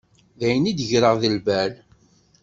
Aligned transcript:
D 0.39 0.41
ayen 0.47 0.69
i 0.71 0.73
d-greɣ 0.73 1.13
deg 1.21 1.31
lbal. 1.37 1.73